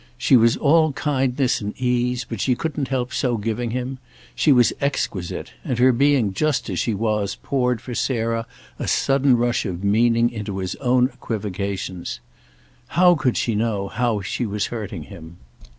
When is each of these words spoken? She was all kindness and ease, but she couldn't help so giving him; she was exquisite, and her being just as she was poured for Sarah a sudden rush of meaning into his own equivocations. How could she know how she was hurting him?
She 0.17 0.35
was 0.35 0.57
all 0.57 0.93
kindness 0.93 1.61
and 1.61 1.77
ease, 1.79 2.25
but 2.27 2.41
she 2.41 2.55
couldn't 2.55 2.87
help 2.87 3.13
so 3.13 3.37
giving 3.37 3.69
him; 3.69 3.99
she 4.33 4.51
was 4.51 4.73
exquisite, 4.81 5.53
and 5.63 5.77
her 5.77 5.91
being 5.91 6.33
just 6.33 6.71
as 6.71 6.79
she 6.79 6.95
was 6.95 7.37
poured 7.43 7.81
for 7.81 7.93
Sarah 7.93 8.47
a 8.79 8.87
sudden 8.87 9.37
rush 9.37 9.63
of 9.63 9.83
meaning 9.83 10.31
into 10.31 10.57
his 10.57 10.73
own 10.77 11.09
equivocations. 11.13 12.19
How 12.97 13.13
could 13.13 13.37
she 13.37 13.53
know 13.53 13.89
how 13.89 14.21
she 14.21 14.43
was 14.43 14.65
hurting 14.73 15.03
him? 15.03 15.37